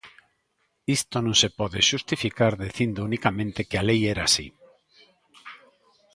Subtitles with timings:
[0.97, 4.47] Isto non se pode xustificar dicindo unicamente que a lei era así!